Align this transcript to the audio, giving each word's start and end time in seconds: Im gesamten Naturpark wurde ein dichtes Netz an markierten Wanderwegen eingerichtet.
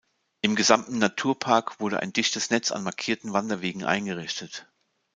Im 0.41 0.55
gesamten 0.55 0.97
Naturpark 0.97 1.79
wurde 1.79 1.99
ein 1.99 2.11
dichtes 2.11 2.49
Netz 2.49 2.71
an 2.71 2.81
markierten 2.81 3.33
Wanderwegen 3.33 3.83
eingerichtet. 3.83 4.67